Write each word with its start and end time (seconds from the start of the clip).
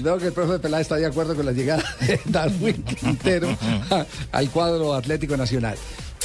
Creo 0.00 0.18
que 0.18 0.26
el 0.26 0.32
profe 0.32 0.58
Peláez 0.58 0.82
está 0.82 0.96
de 0.96 1.06
acuerdo 1.06 1.34
con 1.34 1.46
la 1.46 1.52
llegada 1.52 1.82
de 2.00 2.20
Darwin 2.26 2.82
Quintero 2.82 3.48
al 4.32 4.50
cuadro 4.50 4.94
Atlético 4.94 5.36
Nacional. 5.36 5.76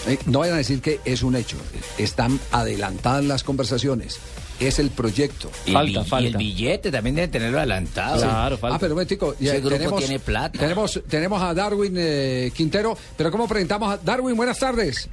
Eh, 0.08 0.18
no 0.26 0.40
vayan 0.40 0.56
a 0.56 0.58
decir 0.58 0.82
que 0.82 1.00
es 1.06 1.22
un 1.24 1.36
hecho. 1.36 1.58
Están 1.98 2.40
adelantadas 2.52 3.24
las 3.24 3.44
conversaciones. 3.44 4.20
Es 4.60 4.78
el 4.80 4.90
proyecto. 4.92 5.50
Y 5.66 5.76
el, 5.76 5.86
bi- 5.88 5.98
y 6.22 6.26
el 6.28 6.38
billete 6.38 6.92
también 6.92 7.16
debe 7.16 7.28
tenerlo 7.30 7.58
adelantado. 7.60 8.22
Claro, 8.22 8.60
Ah, 8.62 8.78
pero 8.80 8.94
un 8.96 9.36
ya 9.40 9.54
Ese 9.54 9.62
grupo 9.62 9.98
tiene 10.00 10.20
plata. 10.20 10.60
Tenemos, 10.60 11.02
tenemos 11.08 11.42
a 11.42 11.54
Darwin 11.54 11.94
eh, 11.98 12.52
Quintero. 12.56 12.96
Pero 13.18 13.32
¿cómo 13.32 13.48
presentamos 13.48 13.92
a 13.92 13.98
Darwin? 13.98 14.36
Buenas 14.36 14.60
tardes. 14.60 15.10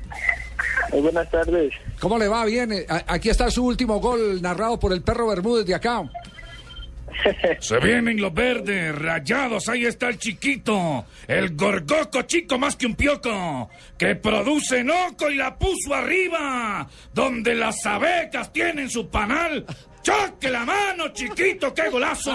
Muy 0.93 1.01
buenas 1.02 1.30
tardes. 1.30 1.73
¿Cómo 2.01 2.18
le 2.18 2.29
va? 2.29 2.45
Bien. 2.45 2.73
Eh, 2.73 2.87
Aquí 3.06 3.29
está 3.30 3.51
su 3.51 3.65
último 3.65 4.01
gol 4.01 4.40
narrado 4.43 4.79
por 4.79 4.93
el 4.93 5.01
perro 5.02 5.27
Bermúdez 5.29 5.65
de 5.66 5.74
acá. 5.74 6.02
Se 7.60 7.78
vienen 7.78 8.20
los 8.20 8.32
verdes, 8.32 8.94
rayados, 8.94 9.68
ahí 9.68 9.84
está 9.84 10.08
el 10.08 10.18
chiquito, 10.18 11.06
el 11.26 11.54
gorgoco 11.56 12.23
chico 12.23 12.59
más 12.59 12.76
que 12.76 12.87
un 12.87 12.95
pioco, 12.95 13.70
que 13.96 14.15
produce 14.16 14.84
noco 14.84 15.30
y 15.30 15.37
la 15.37 15.59
puso 15.59 15.95
arriba, 15.95 16.88
donde 17.12 17.54
las 17.54 17.84
abecas 17.87 18.52
tienen 18.52 18.88
su 18.90 19.09
panal. 19.09 19.65
¡Choque 20.09 20.48
la 20.51 20.64
mano, 20.64 21.09
chiquito, 21.12 21.74
qué 21.74 21.90
golazo! 21.90 22.30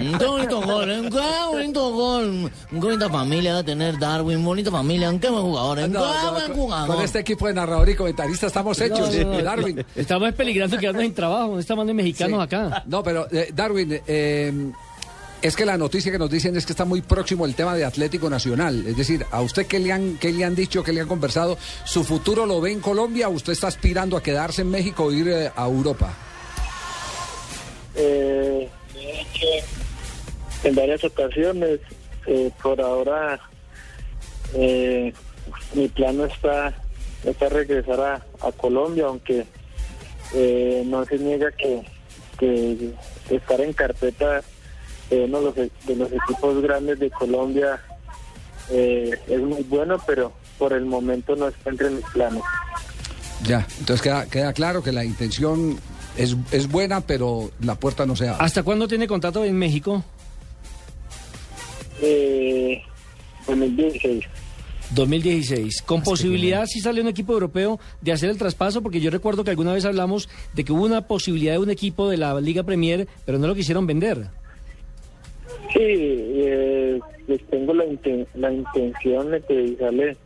Un 0.00 0.18
bonito 0.18 0.60
gol, 0.62 0.90
¿eh? 0.90 1.08
qué 1.12 1.46
bonito 1.52 1.90
gol. 1.92 2.50
Qué 2.70 2.76
bonita 2.76 3.08
familia 3.08 3.52
va 3.54 3.58
a 3.60 3.62
tener 3.62 3.96
Darwin, 4.00 4.44
bonita 4.44 4.72
familia, 4.72 5.16
qué 5.20 5.28
buen 5.30 5.44
jugador, 5.44 5.78
¿eh? 5.78 5.82
qué 5.82 5.88
No, 5.90 6.32
buen 6.32 6.46
con, 6.46 6.56
jugador. 6.56 6.96
con 6.96 7.04
este 7.04 7.20
equipo 7.20 7.46
de 7.46 7.54
narrador 7.54 7.88
y 7.88 7.94
comentarista 7.94 8.48
estamos 8.48 8.80
hechos, 8.80 9.14
No, 9.14 9.24
no, 9.24 9.32
no. 9.34 9.42
Darwin. 9.44 9.84
Estamos 9.94 10.32
peligrando 10.34 10.76
quedarnos 10.76 11.02
sin 11.04 11.14
trabajo. 11.14 11.56
Estamos 11.60 11.86
de 11.86 11.94
mexicanos 11.94 12.38
Sí. 12.40 12.42
acá. 12.56 12.82
No, 12.86 13.00
pero 13.04 13.28
eh, 13.30 13.50
Darwin, 13.54 14.00
eh, 14.04 14.72
es 15.42 15.54
que 15.54 15.64
la 15.64 15.78
noticia 15.78 16.10
que 16.10 16.18
nos 16.18 16.30
dicen 16.30 16.56
es 16.56 16.66
que 16.66 16.72
está 16.72 16.84
muy 16.84 17.00
próximo 17.00 17.46
el 17.46 17.54
tema 17.54 17.76
de 17.76 17.84
Atlético 17.84 18.28
Nacional. 18.28 18.84
Es 18.88 18.96
decir, 18.96 19.24
¿a 19.30 19.40
usted 19.40 19.66
qué 19.68 19.78
le 19.78 19.92
han, 19.92 20.16
qué 20.16 20.32
le 20.32 20.44
han 20.44 20.56
dicho, 20.56 20.82
qué 20.82 20.92
le 20.92 21.00
han 21.02 21.06
conversado? 21.06 21.56
¿Su 21.84 22.02
futuro 22.02 22.44
lo 22.44 22.60
ve 22.60 22.72
en 22.72 22.80
Colombia 22.80 23.28
o 23.28 23.32
usted 23.32 23.52
está 23.52 23.68
aspirando 23.68 24.16
a 24.16 24.22
quedarse 24.22 24.62
en 24.62 24.70
México 24.70 25.04
o 25.04 25.12
ir 25.12 25.28
eh, 25.28 25.52
a 25.54 25.66
Europa? 25.66 26.12
En 30.64 30.74
varias 30.74 31.04
ocasiones, 31.04 31.80
eh, 32.26 32.50
por 32.62 32.80
ahora, 32.80 33.40
eh, 34.54 35.12
mi 35.74 35.88
plan 35.88 36.20
está, 36.22 36.74
está 37.24 37.48
regresar 37.48 38.00
a, 38.40 38.52
Colombia, 38.52 39.06
aunque 39.06 39.46
eh, 40.34 40.82
no 40.86 41.04
se 41.04 41.18
niega 41.18 41.50
que, 41.52 41.82
estar 43.30 43.60
en 43.60 43.72
carpeta 43.72 44.42
de 45.08 45.24
uno 45.24 45.52
de 45.52 45.70
los, 45.96 46.12
equipos 46.12 46.62
grandes 46.62 46.98
de 46.98 47.10
Colombia 47.10 47.80
es 48.68 49.40
muy 49.40 49.62
bueno, 49.62 49.96
pero 50.06 50.32
por 50.58 50.72
el 50.72 50.84
momento 50.84 51.34
no 51.36 51.48
está 51.48 51.70
entre 51.70 51.90
mis 51.90 52.04
planes. 52.06 52.42
Ya, 53.44 53.66
entonces 53.78 54.02
queda, 54.02 54.26
queda 54.26 54.52
claro 54.52 54.82
que 54.82 54.92
la 54.92 55.04
intención 55.04 55.78
es, 56.16 56.36
es 56.52 56.68
buena, 56.70 57.00
pero 57.00 57.50
la 57.60 57.74
puerta 57.74 58.06
no 58.06 58.16
se 58.16 58.28
abre. 58.28 58.44
¿Hasta 58.44 58.62
cuándo 58.62 58.86
tiene 58.88 59.06
contrato 59.06 59.44
en 59.44 59.56
México? 59.56 60.02
Eh, 62.02 62.82
2016. 63.46 64.24
2016. 64.94 65.82
Con 65.82 66.02
posibilidad, 66.02 66.64
si 66.66 66.80
sale 66.80 67.00
un 67.00 67.08
equipo 67.08 67.32
europeo, 67.32 67.80
de 68.00 68.12
hacer 68.12 68.30
el 68.30 68.38
traspaso, 68.38 68.82
porque 68.82 69.00
yo 69.00 69.10
recuerdo 69.10 69.42
que 69.44 69.50
alguna 69.50 69.72
vez 69.72 69.84
hablamos 69.84 70.28
de 70.54 70.64
que 70.64 70.72
hubo 70.72 70.84
una 70.84 71.06
posibilidad 71.06 71.54
de 71.54 71.58
un 71.58 71.70
equipo 71.70 72.08
de 72.08 72.16
la 72.18 72.40
Liga 72.40 72.62
Premier, 72.62 73.08
pero 73.24 73.38
no 73.38 73.46
lo 73.48 73.54
quisieron 73.54 73.86
vender. 73.86 74.26
Sí, 75.72 75.80
eh, 75.80 77.00
les 77.26 77.44
tengo 77.48 77.74
la, 77.74 77.84
inten- 77.84 78.26
la 78.34 78.52
intención 78.52 79.30
de 79.32 79.40
que 79.42 79.66
si 79.68 79.76
sale, 79.76 80.16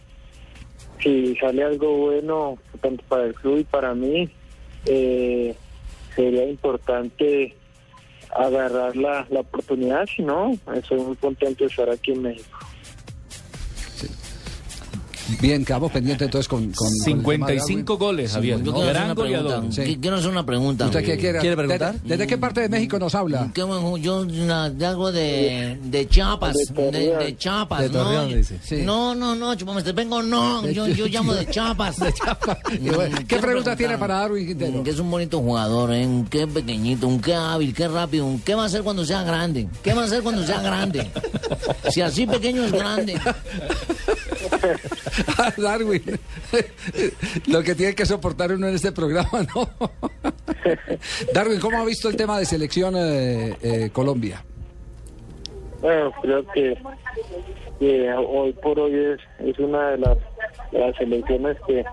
si 1.03 1.37
sale 1.37 1.65
algo 1.65 1.97
bueno, 1.97 2.59
tanto 2.83 3.03
para 3.09 3.25
el 3.25 3.35
club 3.35 3.59
y 3.61 3.65
para 3.65 3.95
mí, 3.95 4.29
eh, 4.87 5.55
sería 6.21 6.47
importante 6.47 7.57
agarrar 8.37 8.95
la, 8.95 9.27
la 9.31 9.41
oportunidad, 9.41 10.07
si 10.07 10.23
no, 10.23 10.53
estoy 10.75 11.01
muy 11.01 11.17
contento 11.17 11.65
de 11.65 11.71
estar 11.71 11.89
aquí 11.89 12.13
en 12.13 12.23
México. 12.23 12.59
Bien, 15.41 15.65
quedamos 15.65 15.93
pendientes 15.93 16.27
entonces 16.27 16.49
con... 16.49 16.71
con 16.73 16.89
con 17.05 17.19
el 17.19 17.23
tema 17.25 17.47
de 17.49 17.61
55 17.61 17.97
goles, 17.99 18.33
Javier. 18.33 18.59
Quiero 18.63 18.79
hacer 18.81 18.93
Gran 18.93 19.05
una 19.07 19.15
pregunta. 19.15 19.43
goleador. 19.43 19.73
Sí. 19.73 19.81
Qui- 19.83 20.01
Quiero 20.01 20.17
hacer 20.17 20.31
una 20.31 20.47
pregunta. 20.47 20.85
¿Usted 20.87 21.05
qué 21.05 21.17
quiere? 21.19 21.39
¿Quiere 21.39 21.57
preguntar? 21.57 21.93
¿Desde, 21.95 22.09
desde 22.09 22.27
qué 22.27 22.39
parte 22.39 22.61
de 22.63 22.69
México 22.69 22.99
nos 22.99 23.15
habla? 23.15 23.51
Qué 23.55 23.63
yo 24.01 24.25
na- 24.25 24.71
de 24.71 24.87
algo 24.87 25.13
de, 25.13 25.79
de 25.85 26.09
Chiapas, 26.09 26.57
De 26.57 26.91
de, 26.91 27.17
de 27.17 27.37
Chiapas, 27.37 27.83
De 27.83 27.91
Torreón, 27.91 28.31
no, 28.31 28.37
dice. 28.37 28.59
Sí. 28.63 28.83
no, 28.83 29.15
no, 29.15 29.35
no, 29.35 29.55
chupame, 29.55 29.83
vengo, 29.93 30.23
no, 30.23 30.67
yo, 30.69 30.87
yo 30.89 31.07
llamo 31.07 31.35
de 31.35 31.47
Chiapas. 31.47 31.97
Y 32.73 32.89
bueno, 32.91 33.17
¿Qué 33.19 33.25
Quiero 33.27 33.43
pregunta 33.43 33.77
tiene 33.77 33.99
para 33.99 34.15
Darwin 34.21 34.47
Quintero? 34.47 34.79
mm, 34.81 34.85
Que 34.85 34.91
es 34.91 34.99
un 34.99 35.11
bonito 35.11 35.41
jugador, 35.41 35.93
¿eh? 35.93 36.07
un 36.07 36.25
qué 36.27 36.47
pequeñito, 36.47 37.07
un 37.09 37.21
qué 37.21 37.35
hábil, 37.35 37.75
qué 37.75 37.89
rápido, 37.89 38.25
un 38.27 38.41
qué 38.41 38.55
va 38.55 38.63
a 38.65 38.67
hacer 38.67 38.83
cuando 38.83 39.05
sea 39.05 39.23
grande, 39.23 39.69
qué 39.83 39.93
va 39.95 40.03
a 40.03 40.05
hacer 40.07 40.23
cuando 40.23 40.47
sea 40.47 40.61
grande. 40.61 41.11
Si 41.91 42.01
así 42.01 42.27
pequeño 42.27 42.65
es 42.65 42.73
grande. 42.73 43.15
Darwin, 45.57 46.03
lo 47.49 47.63
que 47.63 47.75
tiene 47.75 47.95
que 47.95 48.07
soportar 48.07 48.53
uno 48.53 48.69
en 48.69 48.75
este 48.75 48.93
programa. 48.93 49.31
Darwin, 51.35 51.61
¿cómo 51.61 51.79
ha 51.79 51.85
visto 51.85 52.09
el 52.09 52.17
tema 52.17 52.39
de 52.39 52.45
selección 52.45 52.95
eh, 52.97 53.57
eh, 53.63 53.91
Colombia? 53.93 54.45
Bueno, 55.81 56.13
creo 56.21 56.47
que, 56.53 56.77
hoy 58.15 58.53
por 58.55 58.79
hoy 58.79 59.17
es, 59.39 59.59
una 59.59 59.91
de 59.91 59.99
las, 59.99 60.19
de 60.73 60.95
selecciones 60.99 61.57
que, 61.67 61.85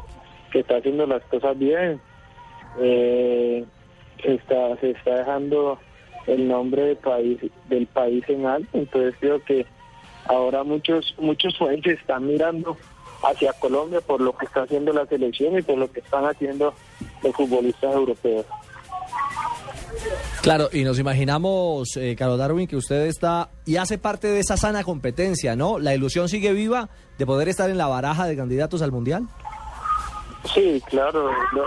está 0.54 0.78
haciendo 0.78 1.06
las 1.06 1.24
cosas 1.26 1.58
bien. 1.58 2.02
Eh, 2.80 3.64
está, 4.24 4.76
se 4.78 4.92
está 4.92 5.18
dejando 5.18 5.80
el 6.26 6.48
nombre 6.48 6.82
del 6.84 6.98
país, 6.98 7.40
del 7.70 7.88
país 7.88 8.24
en 8.28 8.46
alto, 8.46 8.70
entonces 8.74 9.16
creo 9.20 9.44
que 9.46 9.66
ahora 10.28 10.64
muchos 10.64 11.16
muchos 11.18 11.56
países 11.56 12.00
están 12.00 12.28
mirando 12.28 12.78
hacia 13.24 13.54
Colombia 13.54 14.02
por 14.02 14.22
lo 14.22 14.36
que 14.38 14.46
está 14.46 14.64
haciendo 14.64 14.94
la 14.94 15.06
selección 15.06 15.58
y 15.58 15.62
por 15.62 15.78
lo 15.78 15.92
que 15.92 16.00
están 16.02 16.26
haciendo 16.26 16.74
los 17.24 17.36
futbolistas 17.36 17.94
europeos. 17.94 18.46
Claro, 20.42 20.70
y 20.72 20.84
nos 20.84 21.00
imaginamos, 21.00 21.98
eh, 21.98 22.16
Carlos 22.18 22.38
Darwin, 22.38 22.68
que 22.68 22.76
usted 22.76 23.08
está 23.08 23.50
y 23.66 23.78
hace 23.78 23.98
parte 23.98 24.28
de 24.28 24.40
esa 24.40 24.56
sana 24.56 24.84
competencia, 24.84 25.56
¿no? 25.56 25.80
La 25.80 25.96
ilusión 25.96 26.30
sigue 26.30 26.54
viva 26.54 26.90
de 27.18 27.26
poder 27.26 27.50
estar 27.50 27.70
en 27.70 27.78
la 27.78 27.88
baraja 27.88 28.28
de 28.28 28.36
candidatos 28.38 28.82
al 28.82 28.92
Mundial. 28.92 29.28
Sí, 30.54 30.82
claro, 30.88 31.30
no, 31.54 31.64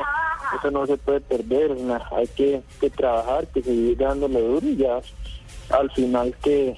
eso 0.59 0.70
no 0.70 0.87
se 0.87 0.97
puede 0.97 1.20
perder, 1.20 1.76
hay 2.16 2.26
que, 2.28 2.62
que 2.81 2.88
trabajar, 2.91 3.47
que 3.49 3.62
seguir 3.62 3.99
dándole 3.99 4.41
duro 4.41 4.66
y 4.66 4.76
ya 4.76 5.00
al 5.70 5.91
final 5.91 6.34
que, 6.43 6.76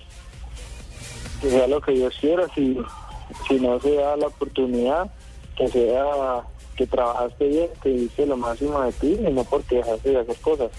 que 1.42 1.50
sea 1.50 1.66
lo 1.66 1.80
que 1.80 1.92
Dios 1.92 2.14
quiera, 2.20 2.46
si, 2.54 2.78
si 3.48 3.54
no 3.60 3.78
se 3.80 3.94
da 3.96 4.16
la 4.16 4.28
oportunidad, 4.28 5.10
que 5.56 5.68
sea 5.68 6.04
que 6.76 6.86
trabajaste 6.86 7.48
bien, 7.48 7.66
que 7.82 7.90
hiciste 7.90 8.24
lo 8.26 8.36
máximo 8.38 8.80
de 8.80 8.92
ti 8.92 9.16
y 9.28 9.30
no 9.30 9.44
porque 9.44 9.76
dejaste 9.76 10.10
de 10.10 10.18
hacer 10.20 10.36
cosas. 10.36 10.70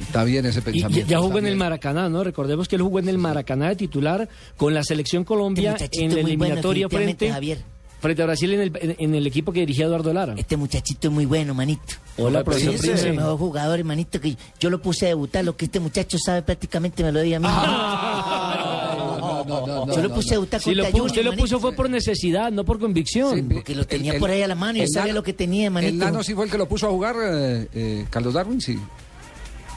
Está 0.00 0.22
bien 0.24 0.46
ese 0.46 0.60
Y 0.60 0.62
pensamiento. 0.62 1.10
ya 1.10 1.18
jugó 1.18 1.38
en 1.38 1.46
el. 1.46 1.56
Maracaná, 1.56 2.08
¿no? 2.08 2.22
Recordemos 2.24 2.68
que 2.68 2.76
él 2.76 2.82
jugó 2.82 3.00
en 3.00 3.08
el 3.08 3.18
Maracaná 3.18 3.68
de 3.70 3.76
titular 3.76 4.28
con 4.56 4.72
la 4.72 4.82
selección 4.84 5.24
Colombia 5.24 5.72
Este 5.72 5.84
muchachito 5.84 6.04
en 6.04 6.08
la 6.10 6.14
bueno, 6.14 6.28
eliminatoria 6.28 6.86
definitivamente, 6.86 7.18
frente, 7.26 7.34
Javier. 7.34 7.58
frente 8.00 8.22
a 8.22 8.26
Brasil 8.26 8.54
en 8.54 8.60
el, 8.62 8.72
en- 8.80 8.96
en 8.98 9.14
el 9.14 9.26
equipo 9.26 9.52
que 9.52 9.60
dirigía 9.60 9.84
Eduardo 9.86 10.12
Lara. 10.14 10.34
Este 10.38 10.56
muchachito 10.56 11.08
es 11.08 11.12
muy 11.12 11.26
bueno, 11.26 11.52
manito. 11.52 11.82
Hola, 12.16 12.42
profesor 12.44 12.78
Sí, 12.78 12.90
es 12.90 13.02
el 13.04 13.14
mejor 13.16 13.36
jugador, 13.38 13.78
hermanito, 13.78 14.20
que 14.20 14.36
yo 14.58 14.70
lo 14.70 14.80
puse 14.80 15.04
a 15.06 15.08
debutar. 15.08 15.44
Lo 15.44 15.54
que 15.56 15.66
este 15.66 15.80
muchacho 15.80 16.16
sabe 16.18 16.40
prácticamente 16.42 17.02
me 17.02 17.12
lo 17.12 17.20
dio 17.20 17.36
a 17.36 17.40
mí. 17.40 17.46
No, 17.46 18.09
no, 19.44 19.66
no, 19.66 19.86
no, 19.86 19.94
yo 19.94 20.02
lo 20.02 20.14
puse 20.14 20.30
a 20.30 20.32
debutar 20.34 20.60
Si 20.60 20.74
lo 20.74 20.82
contra 20.84 20.90
pu- 20.90 21.02
Junior, 21.02 21.06
usted 21.18 21.24
lo 21.36 21.36
puso 21.42 21.60
fue 21.60 21.72
por 21.72 21.90
necesidad, 21.90 22.50
no 22.52 22.64
por 22.64 22.78
convicción. 22.78 23.34
Sí, 23.36 23.42
Porque 23.54 23.74
lo 23.74 23.86
tenía 23.86 24.18
por 24.18 24.30
ahí 24.30 24.42
a 24.42 24.48
la 24.48 24.54
mano 24.54 24.82
y 24.82 24.86
sabía 24.88 25.12
lo 25.12 25.22
que 25.22 25.32
tenía, 25.32 25.70
manito. 25.70 25.92
El 25.92 25.98
nano 25.98 26.22
sí 26.22 26.34
fue 26.34 26.44
el 26.46 26.50
que 26.50 26.58
lo 26.58 26.68
puso 26.68 26.86
a 26.86 26.90
jugar, 26.90 27.16
eh, 27.22 27.68
eh, 27.74 28.06
Carlos 28.10 28.34
Darwin, 28.34 28.60
sí. 28.60 28.78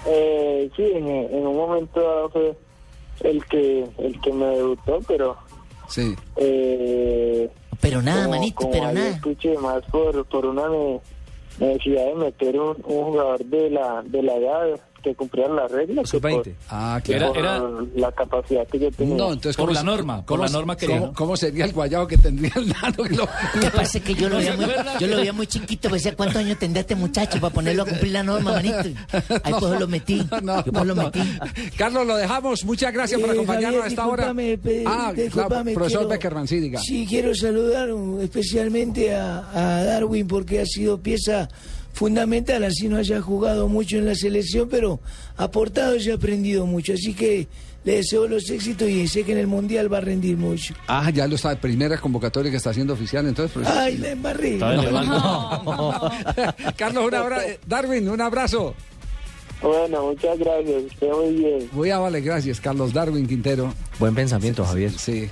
Eh, 0.06 0.70
sí, 0.76 0.84
en, 0.84 1.08
en 1.08 1.48
un 1.48 1.56
momento 1.56 2.00
dado 2.02 2.30
fue, 2.30 2.58
el 3.22 3.46
que 3.46 3.86
el 4.00 4.20
que 4.22 4.32
me 4.34 4.46
debutó, 4.48 5.00
pero 5.08 5.38
Sí. 5.88 6.14
eh, 6.36 7.50
Pero 7.80 8.02
nada, 8.02 8.24
como- 8.26 8.36
manito, 8.36 8.56
como 8.58 8.72
pero 8.72 8.92
nada. 8.92 9.10
escuché 9.10 9.58
más 9.58 9.84
por, 9.92 10.26
por 10.26 10.46
una 10.46 10.68
ne- 10.68 11.00
necesidad 11.60 12.06
de 12.08 12.16
meter 12.16 12.60
un, 12.60 12.76
un 12.86 13.04
jugador 13.06 13.46
de 13.46 13.70
la 13.70 14.02
de 14.06 14.24
la 14.24 14.36
edad 14.36 14.80
que 15.04 15.14
cumpliera 15.16 15.54
las 15.54 15.72
reglas 15.72 16.10
que 16.10 16.20
por, 16.20 16.32
Sub-20. 16.32 16.54
Ah, 16.70 17.00
que 17.04 17.18
claro. 17.18 17.36
Era- 17.36 17.60
por 17.60 17.88
la 17.96 18.12
capacidad 18.12 18.68
que 18.68 18.80
yo 18.80 18.92
tenía. 18.92 19.16
No, 19.16 19.34
entonces, 19.34 19.56
Por 19.58 19.66
¿cómo 19.68 19.74
la 19.76 19.84
norma, 19.84 20.16
por 20.18 20.26
cómo 20.26 20.44
la 20.46 20.50
norma 20.50 20.76
quería, 20.78 21.00
¿cómo, 21.00 21.14
cómo 21.14 21.38
sería 21.38 21.66
el 21.66 21.74
guayabo 21.74 22.08
que 22.08 22.18
tendría 22.18 22.52
el 22.56 22.70
nano? 22.70 23.04
que 23.04 23.16
lo- 23.16 23.28
que 23.62 23.70
pasa 23.76 24.00
que 24.00 24.16
yo 24.16 24.30
lo 24.30 24.38
veía 24.38 24.56
muy, 24.56 24.66
yo 25.00 25.08
lo 25.08 25.18
veía 25.18 25.34
muy 25.34 25.46
chiquito, 25.48 25.90
decía, 25.90 26.16
¿cuántos 26.16 26.38
años 26.38 26.58
tendrá 26.58 26.80
este 26.82 26.96
muchacho 26.96 27.40
para 27.40 27.54
ponerlo 27.54 27.84
a 27.84 27.86
cumplir 27.86 28.12
la 28.14 28.24
norma, 28.24 28.54
manito? 28.54 28.78
Ahí 29.44 29.52
No, 29.52 29.60
pues 29.60 29.80
lo 29.80 29.88
metí, 29.88 30.22
no, 30.32 30.42
no, 30.42 30.66
yo 30.66 30.72
pues 30.72 30.86
lo 30.86 30.96
no. 30.96 31.04
metí. 31.04 31.20
Carlos, 31.78 32.08
lo 32.08 32.16
dejamos. 32.18 32.64
Muchas 32.66 32.94
gracias 32.94 33.20
por 33.20 33.30
Eh, 33.30 33.34
acompañarnos 33.34 33.82
Javier, 33.82 33.84
a 33.84 33.88
esta 33.88 34.08
hora. 34.08 34.24
Ah, 34.30 34.34
claro, 34.34 35.14
discúlpame, 35.14 35.74
profesor 35.74 36.00
quiero- 36.00 36.10
Beckerman, 36.10 36.48
sí, 36.48 36.60
diga. 36.60 36.80
Sí, 36.80 37.06
quiero 37.08 37.36
saludar 37.36 37.92
uh, 37.92 38.22
especialmente 38.22 39.14
a, 39.14 39.50
a 39.54 39.84
Darwin 39.84 40.28
porque 40.28 40.62
ha 40.62 40.66
sido 40.66 41.00
pieza 41.02 41.50
fundamental, 41.94 42.64
así 42.64 42.90
no 42.90 42.98
haya 42.98 43.22
jugado 43.22 43.68
mucho 43.68 43.98
en 43.98 44.06
la 44.06 44.16
selección, 44.16 44.68
pero 44.70 45.00
ha 45.38 45.46
aportado 45.46 45.96
y 45.96 46.10
ha 46.10 46.16
aprendido 46.16 46.66
mucho. 46.66 46.94
Así 46.94 47.14
que 47.14 47.48
le 47.84 47.98
deseo 47.98 48.28
los 48.28 48.50
éxitos 48.50 48.90
y 48.90 49.08
sé 49.08 49.24
que 49.24 49.34
en 49.34 49.38
el 49.38 49.48
Mundial 49.48 49.92
va 49.92 50.00
a 50.00 50.02
rendir 50.02 50.38
mucho. 50.38 50.74
Ah, 50.88 51.10
ya 51.10 51.28
lo 51.28 51.36
está, 51.36 51.56
primera 51.56 51.98
convocatoria 51.98 52.52
que 52.52 52.58
está 52.58 52.72
haciendo 52.72 52.94
oficial, 52.94 53.28
entonces. 53.28 53.54
profesor. 53.54 53.78
Ay, 53.78 53.98
la 53.98 54.12
embarré. 54.12 54.58
Carlos, 56.78 57.08
un 57.08 57.16
abrazo. 57.16 57.48
Darwin, 57.68 58.10
un 58.10 58.22
abrazo. 58.22 58.74
Bueno, 59.62 60.08
muchas 60.08 60.38
gracias, 60.40 60.84
esté 60.92 61.10
muy 61.14 61.36
bien. 61.36 61.70
Muy 61.72 61.90
amable, 61.90 62.20
gracias, 62.20 62.60
Carlos 62.60 62.92
Darwin 62.92 63.26
Quintero. 63.26 63.74
Buen 63.98 64.14
pensamiento, 64.14 64.66
Javier. 64.66 64.92
Sí. 64.92 65.30